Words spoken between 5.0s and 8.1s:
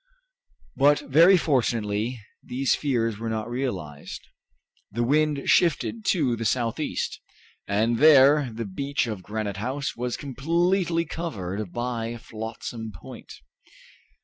wind shifted to the southeast, and